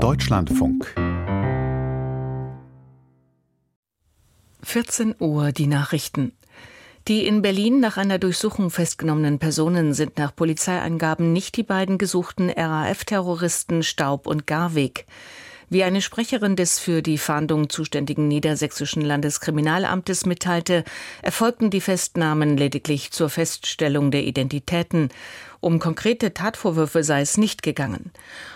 Deutschlandfunk 0.00 0.94
14 4.62 5.14
Uhr 5.18 5.52
die 5.52 5.66
Nachrichten. 5.66 6.32
Die 7.06 7.26
in 7.26 7.42
Berlin 7.42 7.80
nach 7.80 7.98
einer 7.98 8.18
Durchsuchung 8.18 8.70
festgenommenen 8.70 9.38
Personen 9.38 9.92
sind 9.92 10.16
nach 10.16 10.34
Polizeiangaben 10.34 11.34
nicht 11.34 11.58
die 11.58 11.64
beiden 11.64 11.98
gesuchten 11.98 12.48
RAF-Terroristen 12.48 13.82
Staub 13.82 14.26
und 14.26 14.46
Garweg. 14.46 15.04
Wie 15.72 15.84
eine 15.84 16.02
Sprecherin 16.02 16.56
des 16.56 16.80
für 16.80 17.00
die 17.00 17.16
Fahndung 17.16 17.70
zuständigen 17.70 18.26
niedersächsischen 18.26 19.02
Landeskriminalamtes 19.02 20.26
mitteilte, 20.26 20.82
erfolgten 21.22 21.70
die 21.70 21.80
Festnahmen 21.80 22.56
lediglich 22.56 23.12
zur 23.12 23.30
Feststellung 23.30 24.10
der 24.10 24.24
Identitäten. 24.24 25.10
Um 25.60 25.78
konkrete 25.78 26.34
Tatvorwürfe 26.34 27.04
sei 27.04 27.20
es 27.20 27.36
nicht 27.36 27.62
gegangen. 27.62 28.10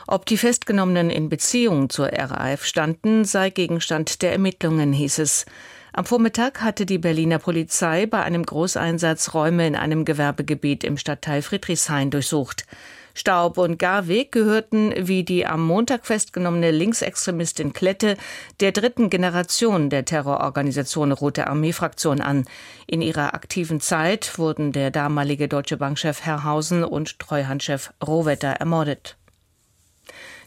Ob 0.09 0.27
die 0.27 0.37
Festgenommenen 0.37 1.09
in 1.09 1.29
Beziehung 1.29 1.89
zur 1.89 2.09
RAF 2.09 2.65
standen, 2.65 3.25
sei 3.25 3.51
Gegenstand 3.51 4.21
der 4.21 4.33
Ermittlungen, 4.33 4.93
hieß 4.93 5.21
es. 5.21 5.47
Am 5.93 6.07
Vormittag 6.07 6.63
hatte 6.63 6.85
die 6.85 6.99
Berliner 6.99 7.39
Polizei 7.39 8.07
bei 8.07 8.25
einem 8.25 8.45
Großeinsatz 8.45 9.35
Räume 9.35 9.69
in 9.69 9.77
einem 9.77 10.05
Gewerbegebiet 10.05 10.83
im 10.83 10.97
Stadtteil 10.97 11.43
Friedrichshain 11.43 12.11
durchsucht. 12.11 12.67
Staub 13.15 13.59
und 13.59 13.79
Garweg 13.79 14.33
gehörten 14.33 14.93
wie 14.97 15.23
die 15.23 15.47
am 15.47 15.65
Montag 15.65 16.05
festgenommene 16.05 16.73
Linksextremistin 16.73 17.73
Klette 17.73 18.17
der 18.61 18.73
dritten 18.73 19.09
Generation 19.09 19.89
der 19.89 20.05
Terrororganisation 20.05 21.13
Rote 21.13 21.47
Armee 21.47 21.73
Fraktion 21.73 22.21
an. 22.21 22.45
In 22.87 23.01
ihrer 23.01 23.35
aktiven 23.35 23.81
Zeit 23.81 24.39
wurden 24.39 24.73
der 24.73 24.91
damalige 24.91 25.47
Deutsche 25.47 25.77
Bankchef 25.77 26.23
Herrhausen 26.23 26.83
und 26.83 27.21
Treuhandchef 27.21 27.93
Rohwetter 28.05 28.49
ermordet. 28.49 29.17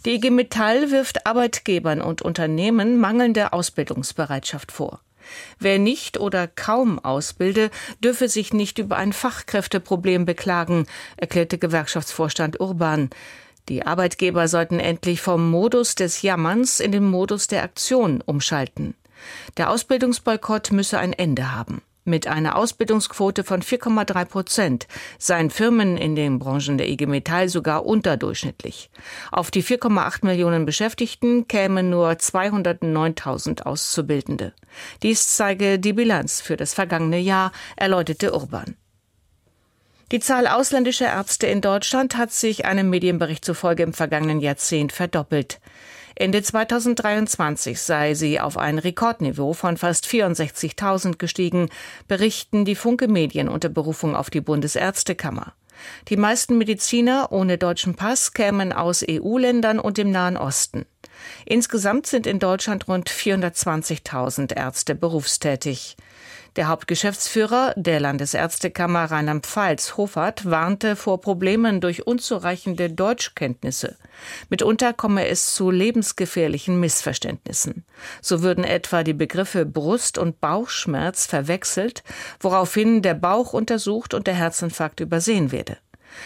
Die 0.05 0.15
IG 0.15 0.29
Metall 0.29 0.91
wirft 0.91 1.25
Arbeitgebern 1.25 2.01
und 2.01 2.21
Unternehmen 2.21 2.99
mangelnde 2.99 3.53
Ausbildungsbereitschaft 3.53 4.71
vor. 4.71 5.01
Wer 5.59 5.79
nicht 5.79 6.19
oder 6.19 6.47
kaum 6.47 6.99
ausbilde, 6.99 7.69
dürfe 8.03 8.29
sich 8.29 8.53
nicht 8.53 8.79
über 8.79 8.97
ein 8.97 9.13
Fachkräfteproblem 9.13 10.25
beklagen, 10.25 10.85
erklärte 11.17 11.57
Gewerkschaftsvorstand 11.57 12.59
Urban. 12.59 13.09
Die 13.69 13.85
Arbeitgeber 13.85 14.47
sollten 14.47 14.79
endlich 14.79 15.21
vom 15.21 15.49
Modus 15.49 15.95
des 15.95 16.21
Jammerns 16.21 16.79
in 16.79 16.91
den 16.91 17.03
Modus 17.03 17.47
der 17.47 17.63
Aktion 17.63 18.21
umschalten. 18.25 18.95
Der 19.57 19.69
Ausbildungsboykott 19.69 20.71
müsse 20.71 20.99
ein 20.99 21.13
Ende 21.13 21.53
haben. 21.55 21.81
Mit 22.07 22.25
einer 22.25 22.55
Ausbildungsquote 22.55 23.43
von 23.43 23.61
4,3 23.61 24.23
Prozent 24.23 24.87
seien 25.19 25.49
Firmen 25.49 25.97
in 25.97 26.15
den 26.15 26.39
Branchen 26.39 26.77
der 26.77 26.87
IG 26.87 27.05
Metall 27.05 27.49
sogar 27.49 27.85
unterdurchschnittlich. 27.85 28.89
Auf 29.29 29.51
die 29.51 29.61
4,8 29.61 30.25
Millionen 30.25 30.65
Beschäftigten 30.65 31.49
kämen 31.49 31.89
nur 31.89 32.11
209.000 32.11 33.63
Auszubildende. 33.63 34.53
Dies 35.03 35.35
zeige 35.35 35.79
die 35.79 35.91
Bilanz 35.91 36.39
für 36.39 36.55
das 36.55 36.73
vergangene 36.73 37.19
Jahr, 37.19 37.51
erläuterte 37.75 38.31
Urban. 38.31 38.77
Die 40.13 40.21
Zahl 40.21 40.47
ausländischer 40.47 41.07
Ärzte 41.07 41.47
in 41.47 41.59
Deutschland 41.59 42.15
hat 42.15 42.31
sich 42.31 42.63
einem 42.63 42.89
Medienbericht 42.89 43.43
zufolge 43.43 43.83
im 43.83 43.91
vergangenen 43.91 44.39
Jahrzehnt 44.39 44.93
verdoppelt. 44.93 45.59
Ende 46.19 46.41
2023 46.41 47.79
sei 47.79 48.15
sie 48.15 48.39
auf 48.39 48.57
ein 48.57 48.79
Rekordniveau 48.79 49.53
von 49.53 49.77
fast 49.77 50.07
64.000 50.07 51.17
gestiegen, 51.17 51.69
berichten 52.07 52.65
die 52.65 52.73
Funke 52.73 53.07
Medien 53.07 53.47
unter 53.47 53.69
Berufung 53.69 54.15
auf 54.15 54.31
die 54.31 54.41
Bundesärztekammer. 54.41 55.53
Die 56.07 56.17
meisten 56.17 56.57
Mediziner 56.57 57.31
ohne 57.31 57.59
deutschen 57.59 57.93
Pass 57.93 58.33
kämen 58.33 58.73
aus 58.73 59.05
EU-Ländern 59.07 59.79
und 59.79 59.99
dem 59.99 60.09
Nahen 60.09 60.37
Osten. 60.37 60.87
Insgesamt 61.45 62.07
sind 62.07 62.27
in 62.27 62.39
Deutschland 62.39 62.87
rund 62.87 63.09
420.000 63.09 64.55
Ärzte 64.55 64.95
berufstätig. 64.95 65.97
Der 66.57 66.69
Hauptgeschäftsführer 66.69 67.73
der 67.75 67.99
Landesärztekammer 67.99 69.11
Rheinland-Pfalz, 69.11 69.95
Hofert, 69.95 70.49
warnte 70.49 70.95
vor 70.95 71.21
Problemen 71.21 71.81
durch 71.81 72.07
unzureichende 72.07 72.89
Deutschkenntnisse. 72.89 73.95
Mitunter 74.49 74.91
komme 74.91 75.27
es 75.27 75.53
zu 75.53 75.69
lebensgefährlichen 75.69 76.79
Missverständnissen. 76.79 77.85
So 78.21 78.41
würden 78.41 78.63
etwa 78.63 79.03
die 79.03 79.13
Begriffe 79.13 79.67
Brust- 79.67 80.17
und 80.17 80.41
Bauchschmerz 80.41 81.27
verwechselt, 81.27 82.03
woraufhin 82.39 83.03
der 83.03 83.13
Bauch 83.13 83.53
untersucht 83.53 84.15
und 84.15 84.25
der 84.25 84.33
Herzinfarkt 84.33 84.99
übersehen 84.99 85.51
werde. 85.51 85.77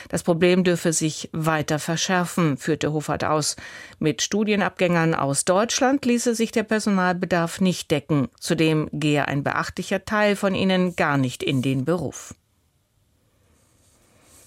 Das 0.09 0.23
Problem 0.23 0.63
dürfe 0.63 0.93
sich 0.93 1.29
weiter 1.31 1.79
verschärfen, 1.79 2.57
führte 2.57 2.93
Hofert 2.93 3.23
aus. 3.23 3.55
Mit 3.99 4.21
Studienabgängern 4.21 5.13
aus 5.15 5.45
Deutschland 5.45 6.05
ließe 6.05 6.35
sich 6.35 6.51
der 6.51 6.63
Personalbedarf 6.63 7.61
nicht 7.61 7.91
decken. 7.91 8.29
Zudem 8.39 8.89
gehe 8.91 9.27
ein 9.27 9.43
beachtlicher 9.43 10.05
Teil 10.05 10.35
von 10.35 10.55
ihnen 10.55 10.95
gar 10.95 11.17
nicht 11.17 11.43
in 11.43 11.61
den 11.61 11.85
Beruf. 11.85 12.33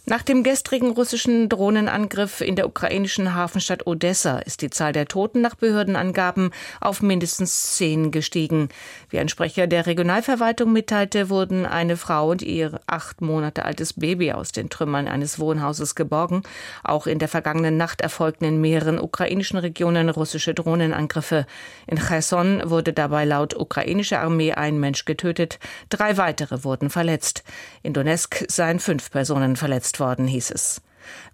Nach 0.06 0.20
dem 0.20 0.42
gestrigen 0.42 0.90
russischen 0.90 1.48
Drohnenangriff 1.48 2.42
in 2.42 2.56
der 2.56 2.66
ukrainischen 2.66 3.34
Hafenstadt 3.34 3.86
Odessa 3.86 4.36
ist 4.36 4.60
die 4.60 4.68
Zahl 4.68 4.92
der 4.92 5.06
Toten 5.06 5.40
nach 5.40 5.54
Behördenangaben 5.54 6.50
auf 6.82 7.00
mindestens 7.00 7.76
zehn 7.76 8.10
gestiegen. 8.10 8.68
Wie 9.08 9.18
ein 9.18 9.30
Sprecher 9.30 9.66
der 9.66 9.86
Regionalverwaltung 9.86 10.74
mitteilte, 10.74 11.30
wurden 11.30 11.64
eine 11.64 11.96
Frau 11.96 12.32
und 12.32 12.42
ihr 12.42 12.80
acht 12.86 13.22
Monate 13.22 13.64
altes 13.64 13.94
Baby 13.94 14.32
aus 14.32 14.52
den 14.52 14.68
Trümmern 14.68 15.08
eines 15.08 15.38
Wohnhauses 15.38 15.94
geborgen. 15.94 16.42
Auch 16.82 17.06
in 17.06 17.18
der 17.18 17.28
vergangenen 17.28 17.78
Nacht 17.78 18.02
erfolgten 18.02 18.44
in 18.44 18.60
mehreren 18.60 19.00
ukrainischen 19.00 19.58
Regionen 19.58 20.10
russische 20.10 20.52
Drohnenangriffe. 20.52 21.46
In 21.86 21.98
Cherson 21.98 22.60
wurde 22.66 22.92
dabei 22.92 23.24
laut 23.24 23.58
ukrainischer 23.58 24.20
Armee 24.20 24.52
ein 24.52 24.78
Mensch 24.78 25.06
getötet, 25.06 25.58
drei 25.88 26.18
weitere 26.18 26.62
wurden 26.62 26.90
verletzt. 26.90 27.42
In 27.82 27.94
Donetsk 27.94 28.44
seien 28.48 28.80
fünf 28.80 29.10
Personen 29.10 29.56
verletzt 29.56 29.93
verletzt 29.94 30.00
worden, 30.00 30.26
hieß 30.26 30.50
es. 30.50 30.80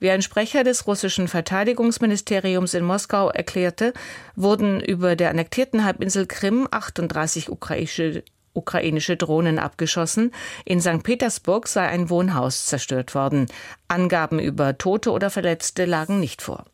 Wie 0.00 0.10
ein 0.10 0.22
Sprecher 0.22 0.64
des 0.64 0.86
russischen 0.86 1.28
Verteidigungsministeriums 1.28 2.74
in 2.74 2.84
Moskau 2.84 3.30
erklärte, 3.30 3.92
wurden 4.34 4.80
über 4.80 5.14
der 5.14 5.30
annektierten 5.30 5.84
Halbinsel 5.84 6.26
Krim 6.26 6.66
38 6.70 7.50
ukrainische, 7.50 8.24
ukrainische 8.52 9.16
Drohnen 9.16 9.60
abgeschossen. 9.60 10.32
In 10.64 10.80
St. 10.80 11.04
Petersburg 11.04 11.68
sei 11.68 11.86
ein 11.86 12.10
Wohnhaus 12.10 12.66
zerstört 12.66 13.14
worden. 13.14 13.46
Angaben 13.86 14.40
über 14.40 14.76
Tote 14.76 15.12
oder 15.12 15.30
Verletzte 15.30 15.84
lagen 15.84 16.18
nicht 16.18 16.42
vor. 16.42 16.64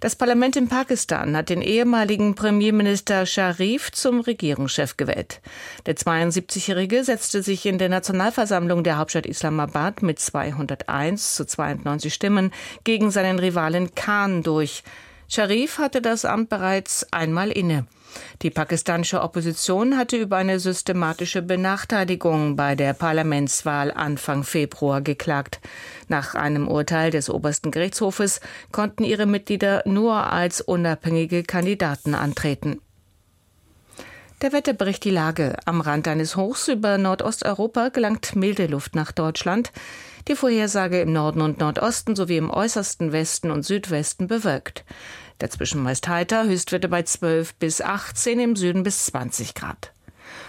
Das 0.00 0.16
Parlament 0.16 0.56
in 0.56 0.68
Pakistan 0.68 1.36
hat 1.36 1.48
den 1.48 1.62
ehemaligen 1.62 2.34
Premierminister 2.34 3.26
Sharif 3.26 3.92
zum 3.92 4.20
Regierungschef 4.20 4.96
gewählt. 4.96 5.40
Der 5.86 5.96
72-Jährige 5.96 7.04
setzte 7.04 7.42
sich 7.42 7.64
in 7.64 7.78
der 7.78 7.88
Nationalversammlung 7.88 8.82
der 8.82 8.98
Hauptstadt 8.98 9.26
Islamabad 9.26 10.02
mit 10.02 10.18
201 10.18 11.34
zu 11.34 11.46
92 11.46 12.12
Stimmen 12.12 12.52
gegen 12.82 13.10
seinen 13.10 13.38
Rivalen 13.38 13.94
Khan 13.94 14.42
durch. 14.42 14.82
Sharif 15.28 15.78
hatte 15.78 16.02
das 16.02 16.24
Amt 16.24 16.48
bereits 16.48 17.06
einmal 17.12 17.50
inne. 17.50 17.86
Die 18.42 18.50
pakistanische 18.50 19.22
Opposition 19.22 19.96
hatte 19.96 20.16
über 20.16 20.36
eine 20.36 20.60
systematische 20.60 21.42
Benachteiligung 21.42 22.56
bei 22.56 22.74
der 22.74 22.92
Parlamentswahl 22.92 23.90
Anfang 23.90 24.44
Februar 24.44 25.00
geklagt. 25.00 25.60
Nach 26.08 26.34
einem 26.34 26.68
Urteil 26.68 27.10
des 27.10 27.30
obersten 27.30 27.70
Gerichtshofes 27.70 28.40
konnten 28.70 29.04
ihre 29.04 29.26
Mitglieder 29.26 29.82
nur 29.86 30.14
als 30.14 30.60
unabhängige 30.60 31.42
Kandidaten 31.42 32.14
antreten. 32.14 32.80
Der 34.42 34.52
Wetterbericht 34.52 35.04
die 35.04 35.10
Lage. 35.10 35.56
Am 35.64 35.80
Rand 35.80 36.06
eines 36.06 36.36
Hochs 36.36 36.68
über 36.68 36.98
Nordosteuropa 36.98 37.88
gelangt 37.88 38.36
milde 38.36 38.66
Luft 38.66 38.94
nach 38.94 39.10
Deutschland. 39.10 39.72
Die 40.26 40.36
Vorhersage 40.36 41.02
im 41.02 41.12
Norden 41.12 41.42
und 41.42 41.58
Nordosten 41.58 42.16
sowie 42.16 42.38
im 42.38 42.48
äußersten 42.48 43.12
Westen 43.12 43.50
und 43.50 43.62
Südwesten 43.62 44.26
bewölkt. 44.26 44.84
Dazwischen 45.38 45.82
meist 45.82 46.08
heiter, 46.08 46.44
Höchstwerte 46.44 46.88
bei 46.88 47.02
12 47.02 47.54
bis 47.56 47.82
18, 47.82 48.40
im 48.40 48.56
Süden 48.56 48.84
bis 48.84 49.04
20 49.04 49.54
Grad. 49.54 49.92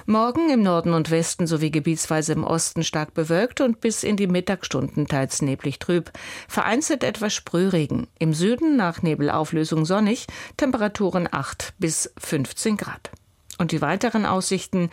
Morgen 0.06 0.50
im 0.50 0.64
Norden 0.64 0.94
und 0.94 1.12
Westen 1.12 1.46
sowie 1.46 1.72
gebietsweise 1.72 2.32
im 2.32 2.46
Osten 2.46 2.86
stark 2.86 3.14
bewölkt 3.14 3.60
und 3.60 3.82
bis 3.82 4.04
in 4.04 4.16
die 4.16 4.28
Mittagsstunden 4.28 5.08
teils 5.08 5.42
neblig 5.42 5.80
trüb. 5.80 6.10
Vereinzelt 6.48 7.04
etwas 7.04 7.34
Sprühregen. 7.34 8.08
Im 8.18 8.34
Süden 8.34 8.78
nach 8.78 9.02
Nebelauflösung 9.02 9.86
sonnig, 9.86 10.28
Temperaturen 10.56 11.28
8 11.30 11.74
bis 11.80 12.14
15 12.18 12.78
Grad. 12.78 13.12
Und 13.58 13.74
die 13.74 13.82
weiteren 13.82 14.26
Aussichten 14.26 14.90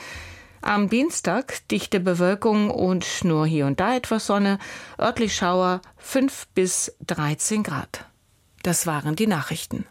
am 0.62 0.88
Dienstag 0.88 1.66
dichte 1.68 2.00
Bewölkung 2.00 2.70
und 2.70 3.24
nur 3.24 3.46
hier 3.46 3.66
und 3.66 3.80
da 3.80 3.96
etwas 3.96 4.26
Sonne, 4.26 4.58
örtlich 4.98 5.34
Schauer 5.34 5.80
5 5.98 6.46
bis 6.54 6.96
13 7.06 7.62
Grad. 7.62 8.06
Das 8.62 8.86
waren 8.86 9.16
die 9.16 9.26
Nachrichten. 9.26 9.86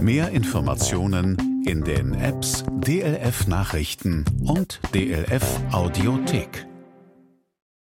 Mehr 0.00 0.30
Informationen 0.30 1.62
in 1.66 1.82
den 1.82 2.14
Apps 2.14 2.64
DLF 2.70 3.48
Nachrichten 3.48 4.24
und 4.44 4.80
DLF 4.94 5.44
Audiothek. 5.72 6.67